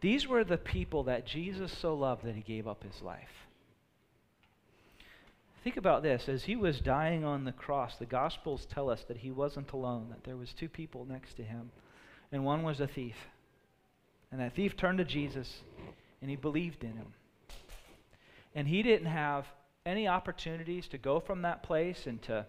[0.02, 3.48] these were the people that Jesus so loved that he gave up his life.
[5.64, 6.28] Think about this.
[6.28, 10.08] As he was dying on the cross, the Gospels tell us that he wasn't alone,
[10.10, 11.72] that there was two people next to him.
[12.34, 13.16] And one was a thief.
[14.30, 15.62] And that thief turned to Jesus
[16.22, 17.14] and he believed in him.
[18.54, 19.46] And he didn't have
[19.86, 22.46] any opportunities to go from that place and to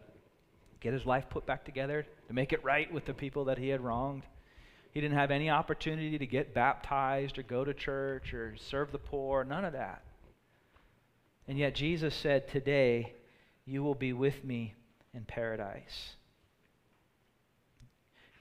[0.80, 3.70] get his life put back together, to make it right with the people that he
[3.70, 4.22] had wronged.
[4.92, 8.98] He didn't have any opportunity to get baptized or go to church or serve the
[8.98, 10.04] poor, none of that.
[11.48, 13.14] And yet Jesus said, Today
[13.64, 14.74] you will be with me
[15.12, 16.14] in paradise.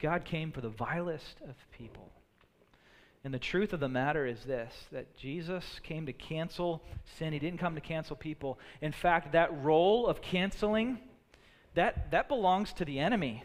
[0.00, 2.12] God came for the vilest of people.
[3.24, 6.80] And the truth of the matter is this that Jesus came to cancel
[7.18, 7.32] sin.
[7.32, 8.60] He didn't come to cancel people.
[8.80, 11.00] In fact, that role of canceling,
[11.74, 13.42] that, that belongs to the enemy.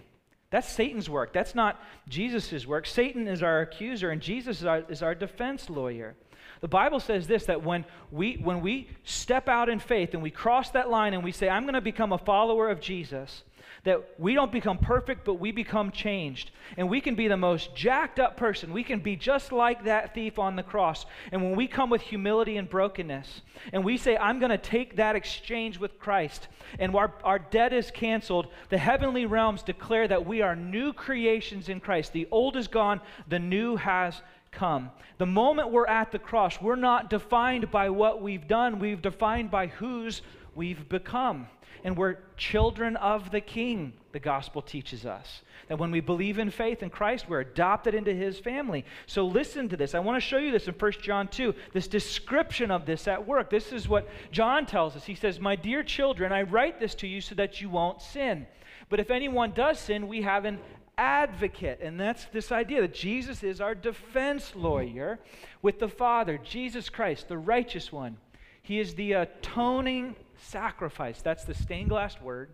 [0.56, 1.34] That's Satan's work.
[1.34, 2.86] That's not Jesus' work.
[2.86, 6.16] Satan is our accuser, and Jesus is our, is our defense lawyer.
[6.62, 10.32] The Bible says this that when we, when we step out in faith and we
[10.32, 13.44] cross that line and we say, I'm going to become a follower of Jesus,
[13.86, 16.50] that we don't become perfect, but we become changed.
[16.76, 18.74] And we can be the most jacked up person.
[18.74, 21.06] We can be just like that thief on the cross.
[21.32, 23.42] And when we come with humility and brokenness,
[23.72, 26.48] and we say, I'm going to take that exchange with Christ,
[26.80, 31.70] and our, our debt is canceled, the heavenly realms declare that we are new creations
[31.70, 32.12] in Christ.
[32.12, 34.20] The old is gone, the new has
[34.56, 34.90] come.
[35.18, 39.52] The moment we're at the cross, we're not defined by what we've done, we've defined
[39.52, 40.22] by whose
[40.56, 41.48] we've become.
[41.84, 45.44] And we're children of the King, the gospel teaches us.
[45.68, 48.86] That when we believe in faith in Christ, we're adopted into his family.
[49.06, 49.94] So listen to this.
[49.94, 53.28] I want to show you this in 1 John 2, this description of this at
[53.28, 53.52] work.
[53.52, 55.06] This is what John tells us.
[55.06, 58.48] He says, My dear children, I write this to you so that you won't sin.
[58.90, 60.60] But if anyone does sin, we have an
[60.98, 61.80] advocate.
[61.82, 65.20] And that's this idea that Jesus is our defense lawyer
[65.62, 68.18] with the Father, Jesus Christ, the righteous one.
[68.62, 71.22] He is the atoning sacrifice.
[71.22, 72.50] That's the stained glass word.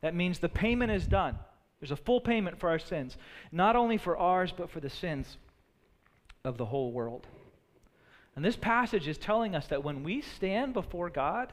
[0.00, 1.36] That means the payment is done.
[1.80, 3.16] There's a full payment for our sins,
[3.52, 5.36] not only for ours, but for the sins
[6.44, 7.26] of the whole world.
[8.36, 11.52] And this passage is telling us that when we stand before God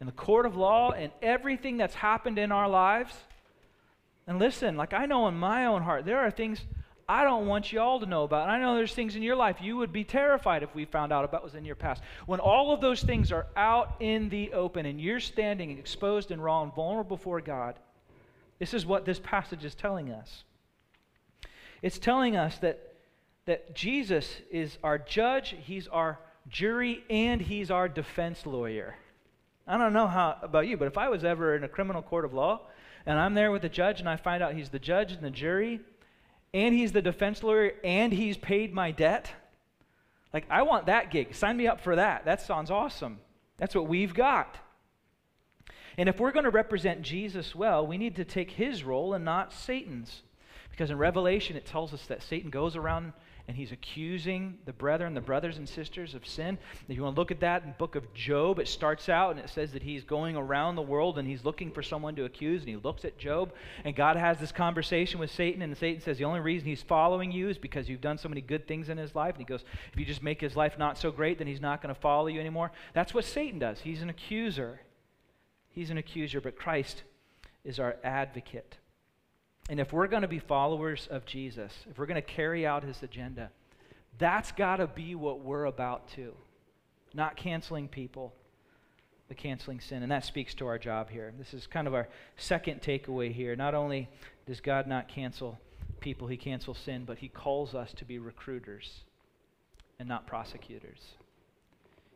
[0.00, 3.14] in the court of law and everything that's happened in our lives,
[4.30, 6.64] and listen, like I know in my own heart, there are things
[7.08, 8.44] I don't want you all to know about.
[8.44, 11.12] And I know there's things in your life you would be terrified if we found
[11.12, 12.00] out about was in your past.
[12.26, 16.40] When all of those things are out in the open and you're standing exposed and
[16.42, 17.80] raw and vulnerable before God,
[18.60, 20.44] This is what this passage is telling us.
[21.82, 22.94] It's telling us that,
[23.46, 28.94] that Jesus is our judge, he's our jury, and he's our defense lawyer.
[29.66, 32.24] I don't know how about you, but if I was ever in a criminal court
[32.24, 32.60] of law
[33.06, 35.30] and I'm there with the judge and I find out he's the judge and the
[35.30, 35.80] jury
[36.52, 39.30] and he's the defense lawyer and he's paid my debt,
[40.32, 41.34] like I want that gig.
[41.34, 42.24] Sign me up for that.
[42.24, 43.18] That sounds awesome.
[43.56, 44.56] That's what we've got.
[45.98, 49.24] And if we're going to represent Jesus well, we need to take his role and
[49.24, 50.22] not Satan's.
[50.70, 53.12] Because in Revelation, it tells us that Satan goes around
[53.50, 56.56] and he's accusing the brethren, the brothers and sisters of sin.
[56.88, 59.32] If you want to look at that in the book of Job, it starts out
[59.32, 62.26] and it says that he's going around the world and he's looking for someone to
[62.26, 62.60] accuse.
[62.60, 63.52] And he looks at Job,
[63.84, 67.32] and God has this conversation with Satan, and Satan says the only reason he's following
[67.32, 69.34] you is because you've done so many good things in his life.
[69.34, 71.82] And he goes, if you just make his life not so great, then he's not
[71.82, 72.70] going to follow you anymore.
[72.94, 73.80] That's what Satan does.
[73.80, 74.80] He's an accuser.
[75.70, 77.02] He's an accuser, but Christ
[77.64, 78.76] is our advocate.
[79.70, 82.82] And if we're going to be followers of Jesus, if we're going to carry out
[82.82, 83.50] his agenda,
[84.18, 86.32] that's got to be what we're about too.
[87.14, 88.34] Not canceling people,
[89.28, 90.02] but canceling sin.
[90.02, 91.32] And that speaks to our job here.
[91.38, 93.54] This is kind of our second takeaway here.
[93.54, 94.08] Not only
[94.44, 95.56] does God not cancel
[96.00, 99.04] people, he cancels sin, but he calls us to be recruiters
[100.00, 100.98] and not prosecutors.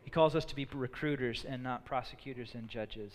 [0.03, 3.13] He calls us to be recruiters and not prosecutors and judges.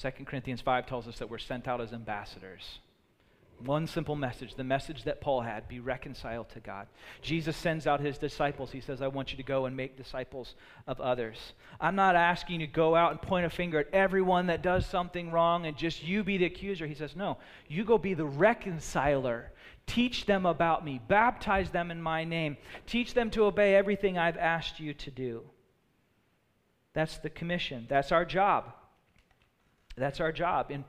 [0.00, 2.78] 2 Corinthians 5 tells us that we're sent out as ambassadors.
[3.60, 6.86] One simple message, the message that Paul had be reconciled to God.
[7.22, 8.72] Jesus sends out his disciples.
[8.72, 10.54] He says, I want you to go and make disciples
[10.86, 11.54] of others.
[11.80, 14.84] I'm not asking you to go out and point a finger at everyone that does
[14.86, 16.86] something wrong and just you be the accuser.
[16.86, 17.38] He says, No,
[17.68, 19.52] you go be the reconciler.
[19.86, 24.38] Teach them about me, baptize them in my name, teach them to obey everything I've
[24.38, 25.42] asked you to do.
[26.94, 28.72] That's the commission, that's our job.
[29.96, 30.70] That's our job.
[30.70, 30.84] And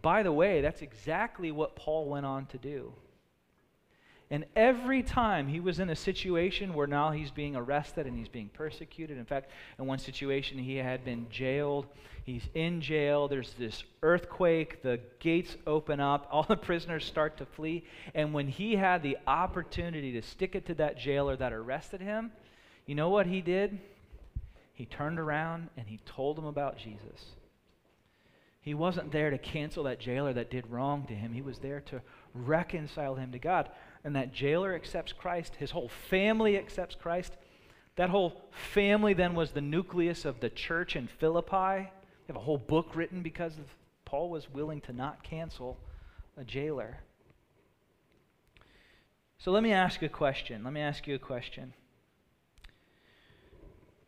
[0.00, 2.92] by the way, that's exactly what Paul went on to do.
[4.32, 8.28] And every time he was in a situation where now he's being arrested and he's
[8.28, 9.18] being persecuted.
[9.18, 11.86] In fact, in one situation, he had been jailed.
[12.24, 13.28] He's in jail.
[13.28, 14.82] There's this earthquake.
[14.82, 16.28] The gates open up.
[16.30, 17.84] All the prisoners start to flee.
[18.14, 22.32] And when he had the opportunity to stick it to that jailer that arrested him,
[22.86, 23.78] you know what he did?
[24.72, 27.34] He turned around and he told him about Jesus.
[28.62, 31.32] He wasn't there to cancel that jailer that did wrong to him.
[31.32, 32.00] He was there to
[32.32, 33.68] reconcile him to God.
[34.04, 35.56] And that jailer accepts Christ.
[35.56, 37.36] His whole family accepts Christ.
[37.96, 38.40] That whole
[38.72, 41.90] family then was the nucleus of the church in Philippi.
[41.90, 43.54] They have a whole book written because
[44.04, 45.76] Paul was willing to not cancel
[46.36, 46.98] a jailer.
[49.38, 50.62] So let me ask a question.
[50.62, 51.74] Let me ask you a question.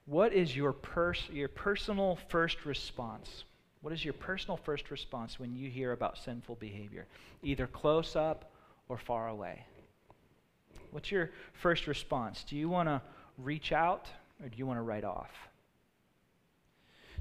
[0.06, 3.42] What is your, pers- your personal first response?
[3.84, 7.04] What is your personal first response when you hear about sinful behavior,
[7.42, 8.50] either close up
[8.88, 9.66] or far away?
[10.90, 12.46] What's your first response?
[12.48, 13.02] Do you want to
[13.36, 14.08] reach out
[14.42, 15.28] or do you want to write off?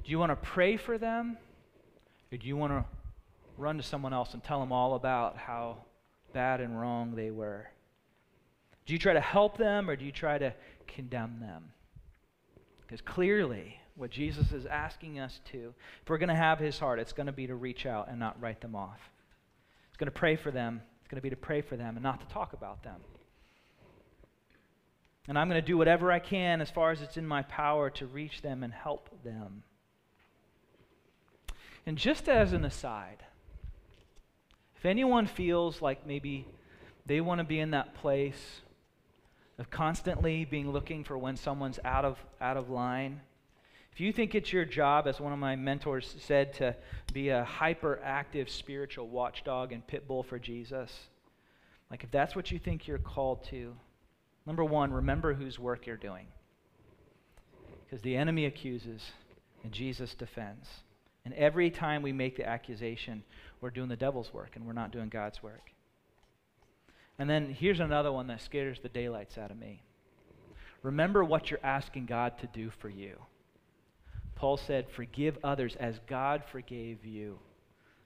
[0.06, 1.38] Do you want to pray for them
[2.32, 2.86] or do you want to
[3.58, 5.80] run to someone else and tell them all about how
[6.32, 7.68] bad and wrong they were?
[8.86, 10.54] Do you try to help them or do you try to
[10.88, 11.74] condemn them?
[12.84, 17.00] Because clearly, what Jesus is asking us to, if we're going to have his heart,
[17.00, 19.00] it's going to be to reach out and not write them off.
[19.90, 20.82] It's going to pray for them.
[21.00, 23.00] It's going to be to pray for them and not to talk about them.
[25.28, 27.90] And I'm going to do whatever I can as far as it's in my power
[27.92, 29.64] to reach them and help them.
[31.86, 33.24] And just as an aside,
[34.76, 36.48] if anyone feels like maybe
[37.06, 38.62] they want to be in that place
[39.58, 43.22] of constantly being looking for when someone's out of, out of line,
[43.94, 46.76] if you think it's your job, as one of my mentors said, to
[47.14, 50.92] be a hyperactive spiritual watchdog and pit bull for Jesus,
[51.92, 53.76] like if that's what you think you're called to,
[54.48, 56.26] number one, remember whose work you're doing.
[57.86, 59.04] Because the enemy accuses
[59.64, 60.68] and Jesus defends.
[61.24, 63.24] And every time we make the accusation,
[63.62, 65.72] we're doing the devil's work and we're not doing God's work.
[67.20, 69.84] And then here's another one that scares the daylights out of me.
[70.82, 73.20] Remember what you're asking God to do for you.
[74.44, 77.40] Paul said, Forgive others as God forgave you.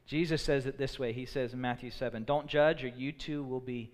[0.06, 1.12] Jesus says it this way.
[1.12, 3.92] He says in Matthew 7, Don't judge, or you too will be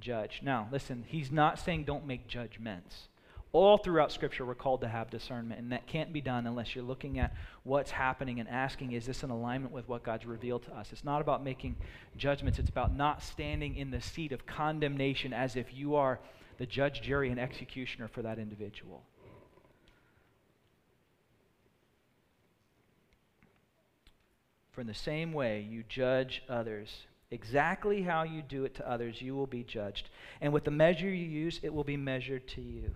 [0.00, 0.42] judged.
[0.42, 3.08] Now, listen, he's not saying don't make judgments.
[3.52, 6.82] All throughout Scripture, we're called to have discernment, and that can't be done unless you're
[6.82, 10.74] looking at what's happening and asking, is this in alignment with what God's revealed to
[10.74, 10.90] us?
[10.90, 11.76] It's not about making
[12.16, 16.18] judgments, it's about not standing in the seat of condemnation as if you are
[16.56, 19.02] the judge, jury, and executioner for that individual.
[24.74, 29.22] For in the same way you judge others, exactly how you do it to others,
[29.22, 30.10] you will be judged.
[30.40, 32.90] And with the measure you use, it will be measured to you.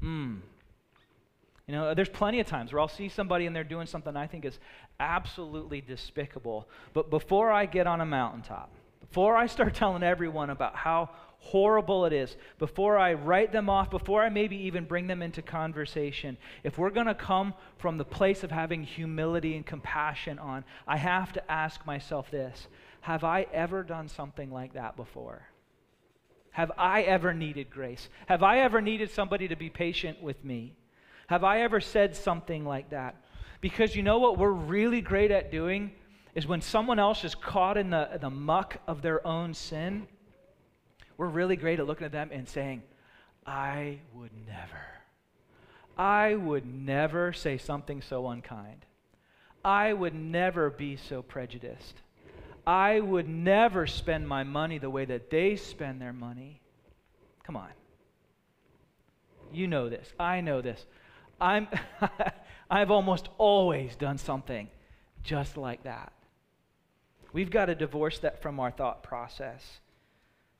[0.00, 0.36] Hmm.
[1.68, 4.26] You know, there's plenty of times where I'll see somebody and they're doing something I
[4.26, 4.58] think is
[4.98, 6.66] absolutely despicable.
[6.94, 12.04] But before I get on a mountaintop, before I start telling everyone about how horrible
[12.04, 16.36] it is, before I write them off, before I maybe even bring them into conversation,
[16.64, 20.96] if we're going to come from the place of having humility and compassion on, I
[20.96, 22.68] have to ask myself this
[23.02, 25.42] Have I ever done something like that before?
[26.50, 28.08] Have I ever needed grace?
[28.26, 30.74] Have I ever needed somebody to be patient with me?
[31.28, 33.16] Have I ever said something like that?
[33.60, 35.92] Because you know what we're really great at doing
[36.34, 40.06] is when someone else is caught in the, the muck of their own sin,
[41.18, 42.82] we're really great at looking at them and saying,
[43.44, 44.80] I would never.
[45.98, 48.86] I would never say something so unkind.
[49.64, 51.96] I would never be so prejudiced.
[52.66, 56.60] I would never spend my money the way that they spend their money.
[57.42, 57.70] Come on.
[59.52, 60.12] You know this.
[60.20, 60.84] I know this.
[61.40, 61.66] I'm
[62.70, 64.68] I've almost always done something
[65.24, 66.12] just like that.
[67.32, 69.80] We've got to divorce that from our thought process.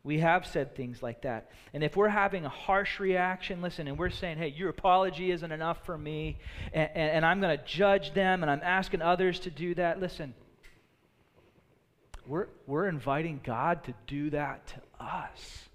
[0.09, 1.51] We have said things like that.
[1.75, 5.53] And if we're having a harsh reaction, listen, and we're saying, hey, your apology isn't
[5.53, 6.39] enough for me,
[6.73, 10.01] and, and, and I'm going to judge them, and I'm asking others to do that,
[10.01, 10.33] listen,
[12.27, 15.69] we're, we're inviting God to do that to us.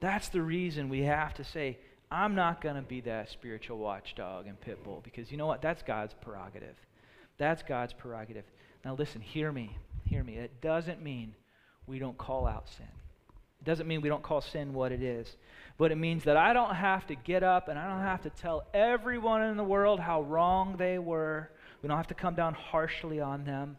[0.00, 1.78] That's the reason we have to say,
[2.10, 5.62] I'm not going to be that spiritual watchdog and pit bull, because you know what?
[5.62, 6.76] That's God's prerogative.
[7.38, 8.44] That's God's prerogative.
[8.84, 9.74] Now, listen, hear me.
[10.04, 10.34] Hear me.
[10.34, 11.34] It doesn't mean
[11.88, 12.86] we don't call out sin.
[13.60, 15.36] It doesn't mean we don't call sin what it is.
[15.78, 18.30] But it means that I don't have to get up and I don't have to
[18.30, 21.50] tell everyone in the world how wrong they were.
[21.82, 23.76] We don't have to come down harshly on them.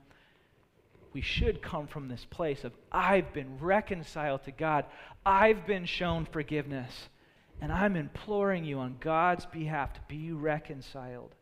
[1.12, 4.86] We should come from this place of, I've been reconciled to God,
[5.26, 7.10] I've been shown forgiveness,
[7.62, 11.34] and I'm imploring you on God's behalf to be reconciled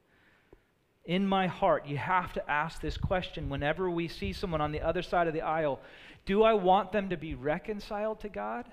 [1.07, 4.81] in my heart, you have to ask this question whenever we see someone on the
[4.81, 5.79] other side of the aisle
[6.25, 8.65] Do I want them to be reconciled to God?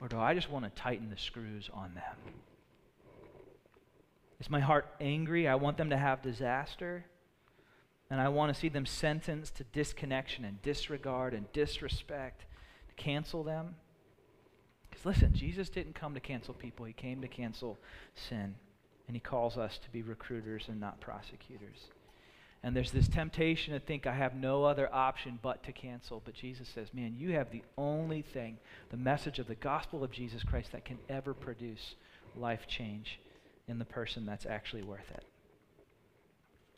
[0.00, 2.34] Or do I just want to tighten the screws on them?
[4.40, 5.48] Is my heart angry?
[5.48, 7.04] I want them to have disaster.
[8.08, 12.44] And I want to see them sentenced to disconnection and disregard and disrespect,
[12.88, 13.74] to cancel them.
[14.88, 17.78] Because listen, Jesus didn't come to cancel people, He came to cancel
[18.14, 18.54] sin.
[19.06, 21.88] And he calls us to be recruiters and not prosecutors.
[22.62, 26.22] And there's this temptation to think I have no other option but to cancel.
[26.24, 28.58] But Jesus says, man, you have the only thing,
[28.90, 31.96] the message of the gospel of Jesus Christ, that can ever produce
[32.36, 33.18] life change
[33.66, 35.24] in the person that's actually worth it.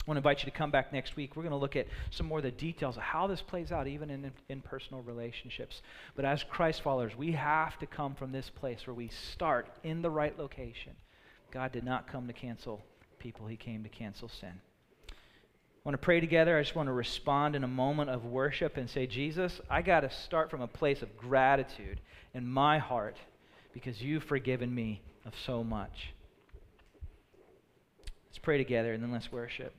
[0.06, 1.34] I want to invite you to come back next week.
[1.34, 3.86] We're going to look at some more of the details of how this plays out,
[3.86, 5.80] even in, in personal relationships.
[6.14, 10.02] But as Christ followers, we have to come from this place where we start in
[10.02, 10.92] the right location
[11.54, 12.82] God did not come to cancel
[13.20, 14.60] people, He came to cancel sin.
[15.08, 16.58] I want to pray together.
[16.58, 20.00] I just want to respond in a moment of worship and say, Jesus, I got
[20.00, 22.00] to start from a place of gratitude
[22.32, 23.16] in my heart
[23.72, 26.12] because you've forgiven me of so much.
[28.28, 29.72] Let's pray together and then let's worship.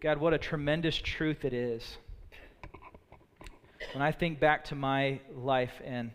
[0.00, 1.98] God, what a tremendous truth it is.
[3.92, 6.10] When I think back to my life and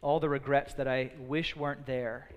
[0.00, 2.28] all the regrets that I wish weren't there,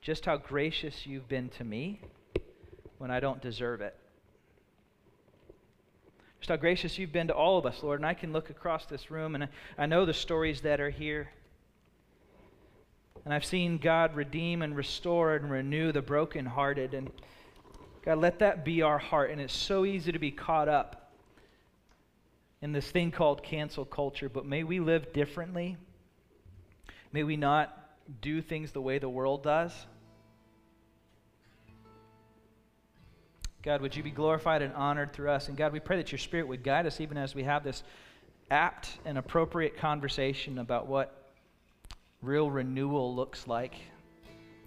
[0.00, 2.00] just how gracious you've been to me
[2.98, 3.94] when I don't deserve it.
[6.40, 8.00] Just how gracious you've been to all of us, Lord.
[8.00, 11.30] And I can look across this room and I know the stories that are here.
[13.24, 16.94] And I've seen God redeem and restore and renew the brokenhearted.
[16.94, 17.10] And
[18.02, 19.30] God, let that be our heart.
[19.30, 21.12] And it's so easy to be caught up
[22.62, 24.30] in this thing called cancel culture.
[24.30, 25.76] But may we live differently.
[27.12, 27.76] May we not
[28.22, 29.72] do things the way the world does.
[33.62, 35.48] God, would you be glorified and honored through us?
[35.48, 37.82] And God, we pray that your Spirit would guide us even as we have this
[38.50, 41.32] apt and appropriate conversation about what
[42.22, 43.74] real renewal looks like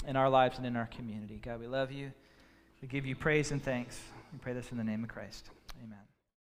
[0.08, 1.40] in our lives and in our community.
[1.44, 2.12] God, we love you.
[2.82, 4.00] We give you praise and thanks.
[4.32, 5.50] We pray this in the name of Christ.
[5.84, 6.13] Amen.